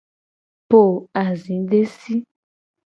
[0.69, 0.81] Po
[1.23, 2.13] azidesi.